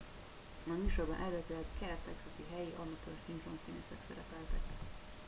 a 0.67 0.73
műsorban 0.83 1.19
eredetileg 1.21 1.63
kelet 1.79 1.97
texasi 2.07 2.45
helyi 2.53 2.73
amatőr 2.83 3.17
szinkronszínészek 3.25 4.01
szerepeltek 4.07 4.67